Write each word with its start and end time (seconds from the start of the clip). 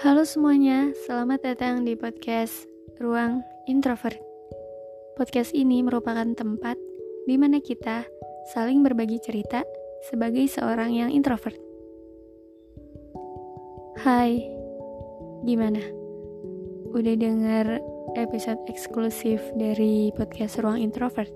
Halo 0.00 0.24
semuanya, 0.24 0.96
selamat 1.04 1.44
datang 1.44 1.84
di 1.84 1.92
podcast 1.92 2.64
Ruang 3.04 3.44
Introvert. 3.68 4.16
Podcast 5.12 5.52
ini 5.52 5.84
merupakan 5.84 6.24
tempat 6.32 6.80
di 7.28 7.36
mana 7.36 7.60
kita 7.60 8.08
saling 8.56 8.80
berbagi 8.80 9.20
cerita 9.20 9.60
sebagai 10.08 10.48
seorang 10.48 10.96
yang 10.96 11.12
introvert. 11.12 11.52
Hai, 14.00 14.40
gimana? 15.44 15.84
Udah 16.96 17.20
denger 17.20 17.84
episode 18.16 18.64
eksklusif 18.72 19.44
dari 19.52 20.16
podcast 20.16 20.64
Ruang 20.64 20.80
Introvert? 20.80 21.28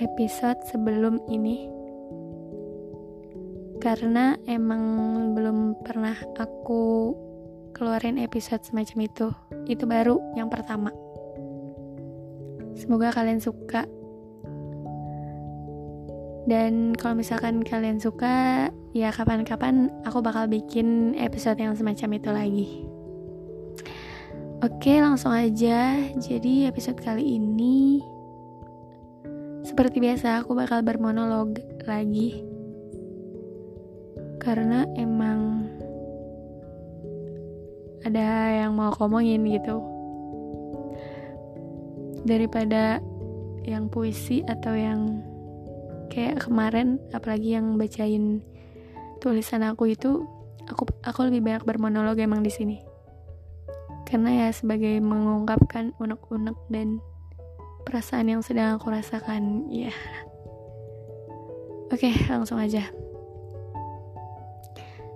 Episode 0.00 0.56
sebelum 0.72 1.20
ini 1.28 1.73
karena 3.84 4.40
emang 4.48 4.80
belum 5.36 5.84
pernah 5.84 6.16
aku 6.40 7.12
keluarin 7.76 8.16
episode 8.16 8.64
semacam 8.64 9.04
itu. 9.04 9.28
Itu 9.68 9.84
baru 9.84 10.16
yang 10.40 10.48
pertama. 10.48 10.88
Semoga 12.72 13.12
kalian 13.12 13.44
suka. 13.44 13.84
Dan 16.48 16.96
kalau 16.96 17.20
misalkan 17.20 17.60
kalian 17.60 18.00
suka, 18.00 18.68
ya 18.96 19.12
kapan-kapan 19.12 19.92
aku 20.08 20.24
bakal 20.24 20.48
bikin 20.48 21.12
episode 21.20 21.60
yang 21.60 21.76
semacam 21.76 22.16
itu 22.16 22.30
lagi. 22.32 22.68
Oke, 24.64 24.96
langsung 24.96 25.36
aja. 25.36 25.92
Jadi 26.16 26.64
episode 26.64 26.96
kali 27.04 27.36
ini 27.36 28.00
seperti 29.64 30.00
biasa 30.00 30.40
aku 30.44 30.56
bakal 30.56 30.84
bermonolog 30.84 31.56
lagi 31.88 32.53
karena 34.44 34.84
emang 35.00 35.64
ada 38.04 38.52
yang 38.52 38.76
mau 38.76 38.92
ngomongin 39.00 39.40
gitu. 39.48 39.80
Daripada 42.28 43.00
yang 43.64 43.88
puisi 43.88 44.44
atau 44.44 44.76
yang 44.76 45.24
kayak 46.12 46.44
kemarin 46.44 47.00
apalagi 47.16 47.56
yang 47.56 47.80
bacain 47.80 48.44
tulisan 49.24 49.64
aku 49.64 49.96
itu 49.96 50.28
aku 50.68 50.84
aku 51.00 51.32
lebih 51.32 51.40
banyak 51.40 51.64
bermonolog 51.64 52.20
emang 52.20 52.44
di 52.44 52.52
sini. 52.52 52.76
Karena 54.04 54.44
ya 54.44 54.48
sebagai 54.52 55.00
mengungkapkan 55.00 55.96
unek-unek 55.96 56.54
dan 56.68 57.00
perasaan 57.88 58.28
yang 58.28 58.44
sedang 58.44 58.76
aku 58.76 58.92
rasakan 58.92 59.72
ya. 59.72 59.96
Oke 61.88 62.12
langsung 62.28 62.60
aja 62.60 62.92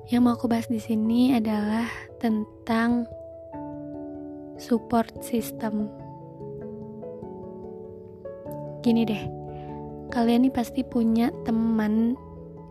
yang 0.09 0.25
mau 0.25 0.33
aku 0.33 0.49
bahas 0.49 0.65
di 0.73 0.81
sini 0.81 1.37
adalah 1.37 1.85
tentang 2.17 3.05
support 4.57 5.13
system. 5.21 5.85
Gini 8.81 9.05
deh, 9.05 9.25
kalian 10.09 10.49
nih 10.49 10.55
pasti 10.57 10.81
punya 10.81 11.29
teman 11.45 12.17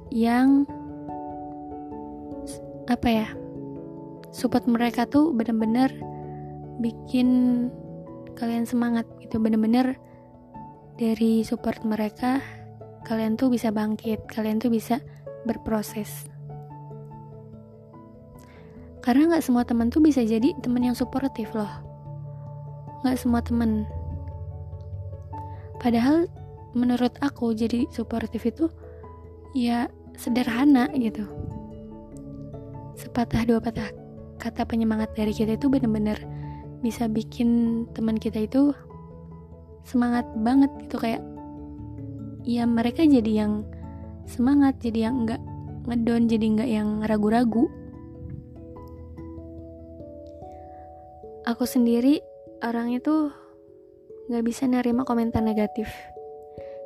yang 0.09 0.65
apa 2.89 3.05
ya? 3.05 3.27
Support 4.33 4.65
mereka 4.65 5.05
tuh 5.05 5.29
bener-bener 5.29 5.93
bikin 6.81 7.69
kalian 8.33 8.65
semangat 8.65 9.05
gitu, 9.21 9.37
bener-bener 9.37 9.93
dari 10.97 11.45
support 11.45 11.85
mereka 11.85 12.41
kalian 13.05 13.37
tuh 13.37 13.53
bisa 13.53 13.69
bangkit, 13.69 14.25
kalian 14.25 14.57
tuh 14.57 14.73
bisa 14.73 14.97
berproses 15.45 16.25
karena 19.07 19.31
nggak 19.31 19.45
semua 19.47 19.63
teman 19.63 19.87
tuh 19.87 20.03
bisa 20.03 20.19
jadi 20.19 20.51
teman 20.59 20.83
yang 20.83 20.91
suportif 20.91 21.47
loh. 21.55 21.71
Nggak 23.07 23.15
semua 23.23 23.39
teman 23.39 23.87
padahal 25.79 26.27
menurut 26.75 27.15
aku 27.23 27.55
jadi 27.55 27.87
suportif 27.87 28.43
itu 28.43 28.67
ya 29.55 29.87
sederhana 30.19 30.91
gitu. 30.99 31.23
Sepatah 32.99 33.47
dua 33.47 33.63
patah 33.63 33.87
kata 34.43 34.67
penyemangat 34.67 35.15
dari 35.15 35.31
kita 35.31 35.55
itu 35.55 35.71
bener-bener 35.71 36.19
bisa 36.83 37.07
bikin 37.07 37.87
teman 37.95 38.19
kita 38.19 38.43
itu 38.43 38.75
semangat 39.87 40.27
banget 40.43 40.67
gitu 40.83 40.99
kayak 40.99 41.23
ya 42.43 42.67
mereka 42.67 43.07
jadi 43.07 43.47
yang 43.47 43.63
semangat 44.27 44.75
jadi 44.83 45.07
yang 45.07 45.23
enggak 45.23 45.39
ngedon 45.87 46.27
jadi 46.27 46.45
enggak 46.51 46.69
yang 46.75 46.89
ragu-ragu 47.07 47.71
aku 51.47 51.63
sendiri 51.63 52.19
orang 52.59 52.91
itu 52.91 53.31
nggak 54.27 54.43
bisa 54.43 54.67
nerima 54.67 55.07
komentar 55.07 55.39
negatif. 55.39 55.87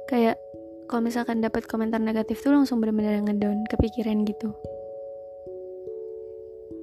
Kayak 0.06 0.38
kalau 0.86 1.02
misalkan 1.02 1.42
dapat 1.42 1.66
komentar 1.66 1.98
negatif 1.98 2.46
tuh 2.46 2.54
langsung 2.54 2.78
bener-bener 2.78 3.26
ngedown 3.26 3.66
kepikiran 3.66 4.22
gitu. 4.22 4.54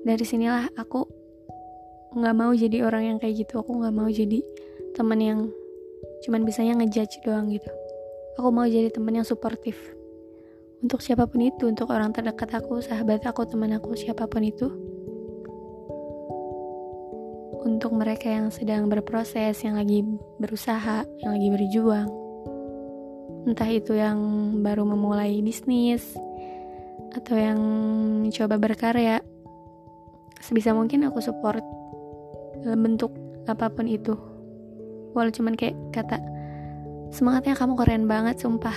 Dari 0.02 0.24
sinilah 0.26 0.74
aku 0.74 1.06
nggak 2.18 2.34
mau 2.34 2.50
jadi 2.50 2.82
orang 2.82 3.14
yang 3.14 3.16
kayak 3.22 3.46
gitu. 3.46 3.62
Aku 3.62 3.78
nggak 3.78 3.94
mau 3.94 4.10
jadi 4.10 4.42
teman 4.98 5.22
yang 5.22 5.40
cuman 6.26 6.42
bisanya 6.42 6.74
ngejudge 6.82 7.22
doang 7.22 7.46
gitu. 7.54 7.70
Aku 8.42 8.50
mau 8.50 8.66
jadi 8.66 8.90
teman 8.90 9.22
yang 9.22 9.26
suportif. 9.28 9.78
Untuk 10.82 10.98
siapa 10.98 11.30
pun 11.30 11.46
itu 11.46 11.70
untuk 11.70 11.94
orang 11.94 12.10
terdekat 12.10 12.58
aku 12.58 12.82
sahabat 12.82 13.22
aku 13.22 13.46
teman 13.46 13.70
aku 13.74 13.94
siapa 13.94 14.26
pun 14.26 14.42
itu 14.46 14.66
untuk 17.64 17.94
mereka 17.94 18.30
yang 18.30 18.50
sedang 18.52 18.86
berproses, 18.86 19.58
yang 19.64 19.78
lagi 19.78 20.04
berusaha, 20.38 21.02
yang 21.24 21.30
lagi 21.34 21.48
berjuang. 21.50 22.08
Entah 23.48 23.70
itu 23.70 23.96
yang 23.96 24.18
baru 24.60 24.84
memulai 24.84 25.40
bisnis 25.40 26.14
atau 27.16 27.34
yang 27.34 27.58
mencoba 28.26 28.60
berkarya. 28.60 29.24
Sebisa 30.38 30.76
mungkin 30.76 31.08
aku 31.08 31.18
support 31.18 31.64
dalam 32.62 32.84
bentuk 32.84 33.10
apa 33.48 33.72
pun 33.72 33.88
itu. 33.88 34.14
Walau 35.16 35.32
cuman 35.32 35.56
kayak 35.56 35.74
kata 35.90 36.20
semangatnya 37.10 37.56
kamu 37.56 37.74
keren 37.74 38.04
banget 38.04 38.38
sumpah. 38.38 38.76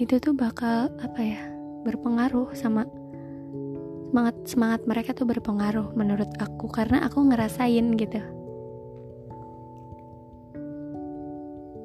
Itu 0.00 0.16
tuh 0.18 0.32
bakal 0.32 0.88
apa 0.98 1.20
ya? 1.20 1.42
berpengaruh 1.80 2.52
sama 2.52 2.84
semangat 4.10 4.34
semangat 4.42 4.80
mereka 4.90 5.14
tuh 5.14 5.22
berpengaruh 5.22 5.94
menurut 5.94 6.26
aku 6.42 6.66
karena 6.66 7.06
aku 7.06 7.30
ngerasain 7.30 7.94
gitu. 7.94 8.18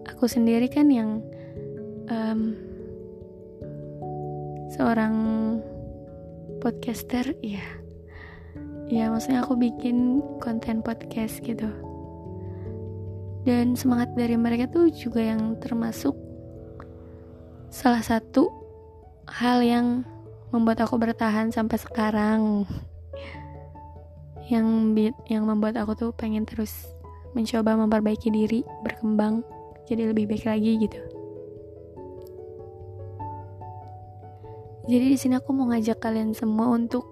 Aku 0.09 0.25
sendiri 0.25 0.65
kan 0.65 0.89
yang 0.89 1.21
um, 2.09 2.57
seorang 4.73 5.13
podcaster 6.65 7.37
ya 7.45 7.61
ya 8.89 9.13
maksudnya 9.13 9.45
aku 9.45 9.53
bikin 9.61 10.25
konten 10.41 10.81
podcast 10.81 11.45
gitu. 11.45 11.69
Dan 13.45 13.77
semangat 13.77 14.09
dari 14.17 14.33
mereka 14.33 14.65
tuh 14.73 14.89
juga 14.89 15.21
yang 15.21 15.61
termasuk 15.61 16.17
salah 17.69 18.01
satu 18.01 18.49
hal 19.29 19.61
yang 19.61 20.01
membuat 20.53 20.85
aku 20.85 20.97
bertahan 21.01 21.49
sampai 21.49 21.77
sekarang. 21.81 22.65
Yang 24.45 24.67
yang 25.25 25.43
membuat 25.49 25.77
aku 25.81 25.97
tuh 25.97 26.11
pengen 26.13 26.45
terus 26.45 26.85
mencoba 27.33 27.75
memperbaiki 27.75 28.29
diri 28.29 28.61
berkembang 28.85 29.41
jadi 29.89 30.13
lebih 30.13 30.29
baik 30.29 30.45
lagi 30.45 30.77
gitu. 30.81 31.01
Jadi 34.85 35.05
di 35.11 35.17
sini 35.17 35.33
aku 35.41 35.49
mau 35.49 35.65
ngajak 35.73 35.97
kalian 35.97 36.37
semua 36.37 36.69
untuk 36.69 37.09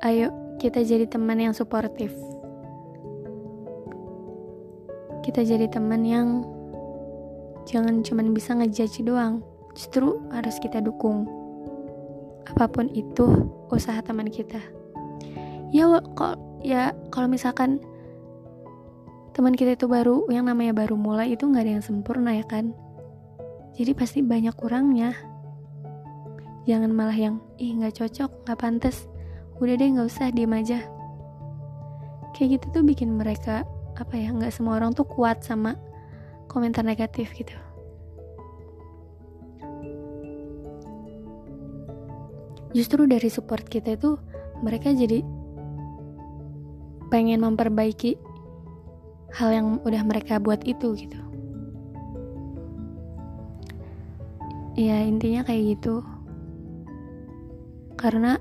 ayo 0.00 0.32
kita 0.56 0.80
jadi 0.80 1.04
teman 1.04 1.36
yang 1.36 1.52
suportif. 1.52 2.10
Kita 5.20 5.44
jadi 5.44 5.68
teman 5.68 6.08
yang 6.08 6.28
jangan 7.68 8.00
cuman 8.00 8.32
bisa 8.32 8.56
ngejudge 8.56 9.04
doang 9.04 9.44
justru 9.76 10.16
harus 10.32 10.56
kita 10.56 10.80
dukung 10.80 11.37
apa 12.54 12.64
pun 12.70 12.88
itu 12.92 13.48
usaha 13.68 14.00
teman 14.00 14.28
kita. 14.32 14.60
Ya 15.74 15.84
kok 16.16 16.40
ya 16.64 16.96
kalau 17.12 17.28
misalkan 17.28 17.82
teman 19.36 19.54
kita 19.54 19.76
itu 19.76 19.86
baru 19.86 20.26
yang 20.32 20.48
namanya 20.48 20.74
baru 20.74 20.96
mulai 20.96 21.36
itu 21.36 21.46
nggak 21.46 21.62
ada 21.62 21.72
yang 21.78 21.84
sempurna 21.84 22.32
ya 22.34 22.44
kan? 22.46 22.72
Jadi 23.76 23.92
pasti 23.94 24.18
banyak 24.24 24.54
kurangnya. 24.56 25.14
Jangan 26.64 26.92
malah 26.92 27.16
yang 27.16 27.40
ih 27.60 27.76
nggak 27.76 28.00
cocok 28.00 28.48
nggak 28.48 28.58
pantas 28.58 29.08
udah 29.58 29.74
deh 29.74 29.88
nggak 29.88 30.08
usah 30.08 30.32
diem 30.32 30.52
aja. 30.56 30.80
Kayak 32.32 32.60
gitu 32.60 32.80
tuh 32.80 32.82
bikin 32.86 33.18
mereka 33.18 33.66
apa 33.98 34.14
ya 34.14 34.30
nggak 34.30 34.54
semua 34.54 34.78
orang 34.78 34.94
tuh 34.94 35.04
kuat 35.04 35.42
sama 35.42 35.74
komentar 36.46 36.86
negatif 36.86 37.34
gitu 37.34 37.67
justru 42.76 43.08
dari 43.08 43.28
support 43.32 43.64
kita 43.64 43.96
itu 43.96 44.20
mereka 44.60 44.92
jadi 44.92 45.24
pengen 47.08 47.40
memperbaiki 47.40 48.20
hal 49.32 49.50
yang 49.52 49.66
udah 49.84 50.02
mereka 50.04 50.36
buat 50.40 50.60
itu 50.68 50.92
gitu. 50.96 51.20
Ya 54.78 55.02
intinya 55.02 55.42
kayak 55.42 55.78
gitu. 55.78 56.04
Karena 57.98 58.38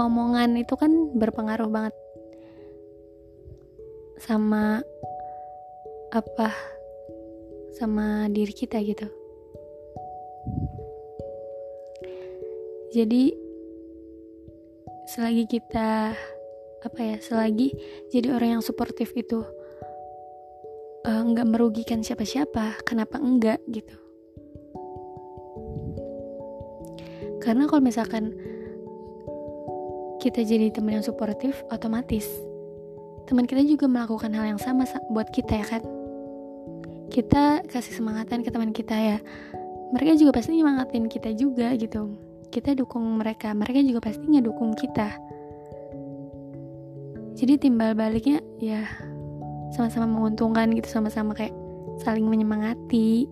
omongan 0.00 0.56
itu 0.56 0.72
kan 0.78 1.12
berpengaruh 1.18 1.68
banget 1.68 1.94
sama 4.22 4.80
apa? 6.14 6.48
Sama 7.76 8.30
diri 8.30 8.54
kita 8.54 8.78
gitu 8.80 9.21
jadi 12.92 13.32
selagi 15.08 15.48
kita 15.48 16.12
apa 16.84 17.00
ya 17.00 17.16
selagi 17.24 17.72
jadi 18.12 18.36
orang 18.36 18.60
yang 18.60 18.62
suportif 18.62 19.16
itu 19.16 19.40
uh, 21.08 21.22
nggak 21.24 21.48
merugikan 21.48 22.04
siapa-siapa 22.04 22.84
kenapa 22.84 23.16
enggak 23.16 23.64
gitu. 23.72 23.96
Karena 27.40 27.66
kalau 27.66 27.82
misalkan 27.82 28.36
kita 30.20 30.44
jadi 30.46 30.70
teman 30.70 31.00
yang 31.00 31.06
suportif 31.06 31.64
otomatis 31.72 32.28
teman 33.26 33.48
kita 33.48 33.64
juga 33.64 33.88
melakukan 33.88 34.30
hal 34.36 34.54
yang 34.54 34.60
sama 34.60 34.84
buat 35.08 35.32
kita 35.32 35.64
ya 35.64 35.66
kan? 35.66 35.82
Kita 37.08 37.64
kasih 37.72 37.96
semangatan 37.96 38.44
ke 38.44 38.52
teman 38.52 38.76
kita 38.76 38.94
ya. 38.94 39.18
Mereka 39.96 40.20
juga 40.20 40.36
pasti 40.36 40.56
nyemangatin 40.56 41.08
kita 41.08 41.32
juga 41.36 41.72
gitu 41.76 42.31
kita 42.52 42.76
dukung 42.76 43.16
mereka 43.16 43.56
mereka 43.56 43.80
juga 43.80 44.04
pasti 44.04 44.28
ngedukung 44.28 44.76
kita. 44.76 45.16
Jadi 47.32 47.56
timbal 47.56 47.96
baliknya 47.96 48.44
ya 48.60 48.84
sama-sama 49.72 50.04
menguntungkan 50.04 50.68
gitu 50.76 50.86
sama-sama 50.92 51.32
kayak 51.32 51.56
saling 52.04 52.28
menyemangati. 52.28 53.24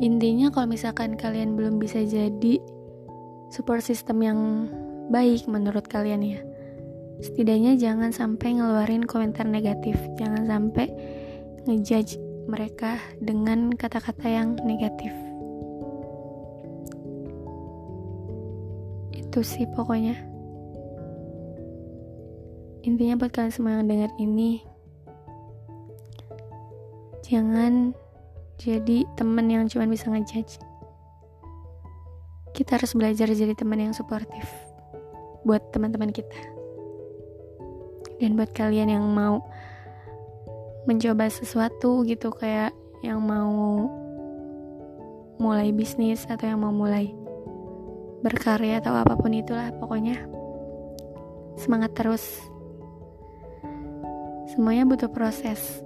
Intinya 0.00 0.48
kalau 0.48 0.72
misalkan 0.72 1.20
kalian 1.20 1.54
belum 1.60 1.76
bisa 1.76 2.00
jadi 2.02 2.58
support 3.52 3.84
system 3.84 4.24
yang 4.24 4.40
baik 5.12 5.44
menurut 5.44 5.84
kalian 5.86 6.24
ya 6.24 6.40
setidaknya 7.20 7.76
jangan 7.78 8.10
sampai 8.10 8.58
ngeluarin 8.58 9.04
komentar 9.04 9.44
negatif. 9.44 9.94
Jangan 10.18 10.48
sampai 10.48 10.88
ngejudge 11.68 12.23
mereka 12.44 13.00
dengan 13.20 13.72
kata-kata 13.72 14.26
yang 14.28 14.56
negatif. 14.62 15.12
Itu 19.14 19.40
sih 19.40 19.64
pokoknya. 19.72 20.14
Intinya 22.84 23.16
buat 23.16 23.32
kalian 23.32 23.54
semua 23.54 23.80
yang 23.80 23.88
dengar 23.88 24.12
ini 24.20 24.60
jangan 27.24 27.96
jadi 28.60 29.08
temen 29.16 29.48
yang 29.48 29.64
cuma 29.66 29.88
bisa 29.88 30.12
ngejudge. 30.12 30.60
Kita 32.54 32.78
harus 32.78 32.94
belajar 32.94 33.26
jadi 33.26 33.56
teman 33.56 33.80
yang 33.80 33.96
suportif 33.96 34.46
buat 35.42 35.64
teman-teman 35.72 36.12
kita. 36.12 36.38
Dan 38.22 38.38
buat 38.38 38.54
kalian 38.54 38.94
yang 38.94 39.04
mau 39.10 39.42
mencoba 40.84 41.32
sesuatu 41.32 42.04
gitu 42.04 42.28
kayak 42.32 42.76
yang 43.00 43.20
mau 43.20 43.88
mulai 45.40 45.72
bisnis 45.72 46.24
atau 46.28 46.44
yang 46.48 46.60
mau 46.60 46.72
mulai 46.72 47.12
berkarya 48.24 48.80
atau 48.80 48.96
apa 48.96 49.16
pun 49.16 49.32
itulah 49.32 49.68
pokoknya. 49.76 50.24
Semangat 51.60 51.92
terus. 51.92 52.24
Semuanya 54.52 54.84
butuh 54.88 55.10
proses 55.12 55.84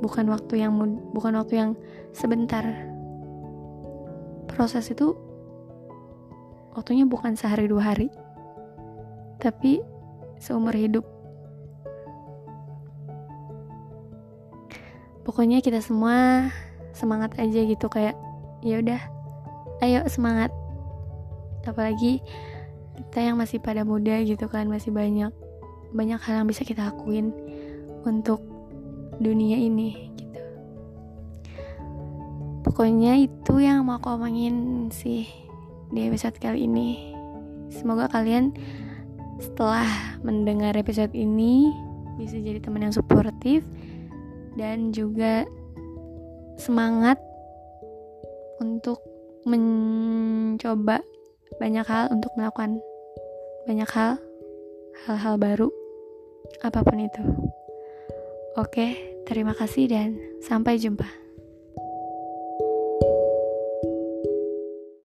bukan 0.00 0.30
waktu 0.30 0.64
yang 0.64 0.72
bukan 1.12 1.32
waktu 1.36 1.54
yang 1.56 1.70
sebentar. 2.12 2.64
Proses 4.48 4.90
itu 4.90 5.14
waktunya 6.76 7.04
bukan 7.08 7.34
sehari 7.34 7.66
dua 7.66 7.94
hari 7.94 8.08
tapi 9.38 9.82
seumur 10.38 10.74
hidup 10.74 11.06
pokoknya 15.38 15.62
kita 15.62 15.78
semua 15.78 16.50
semangat 16.90 17.38
aja 17.38 17.62
gitu 17.62 17.86
kayak 17.86 18.18
ya 18.58 18.82
udah 18.82 18.98
ayo 19.86 20.02
semangat. 20.10 20.50
Apalagi 21.62 22.18
kita 22.98 23.22
yang 23.22 23.38
masih 23.38 23.62
pada 23.62 23.86
muda 23.86 24.18
gitu 24.26 24.50
kan 24.50 24.66
masih 24.66 24.90
banyak 24.90 25.30
banyak 25.94 26.18
hal 26.18 26.42
yang 26.42 26.50
bisa 26.50 26.66
kita 26.66 26.90
lakuin 26.90 27.30
untuk 28.02 28.42
dunia 29.22 29.62
ini 29.62 30.10
gitu. 30.18 30.42
Pokoknya 32.66 33.22
itu 33.22 33.62
yang 33.62 33.86
mau 33.86 34.02
aku 34.02 34.18
omongin 34.18 34.90
sih 34.90 35.30
di 35.94 36.02
episode 36.10 36.34
kali 36.42 36.66
ini. 36.66 37.14
Semoga 37.70 38.10
kalian 38.10 38.58
setelah 39.38 39.86
mendengar 40.18 40.74
episode 40.74 41.14
ini 41.14 41.70
bisa 42.18 42.34
jadi 42.42 42.58
teman 42.58 42.90
yang 42.90 42.94
suportif 42.98 43.62
dan 44.54 44.94
juga 44.94 45.44
semangat 46.56 47.20
untuk 48.58 49.02
mencoba 49.46 51.00
banyak 51.56 51.86
hal 51.86 52.12
untuk 52.12 52.30
melakukan 52.36 52.78
banyak 53.64 53.88
hal 53.90 54.20
hal-hal 55.06 55.34
baru 55.40 55.68
apa 56.64 56.80
pun 56.82 56.98
itu. 56.98 57.22
Oke, 58.58 58.96
terima 59.28 59.54
kasih 59.54 59.86
dan 59.86 60.18
sampai 60.42 60.80
jumpa. 60.80 61.27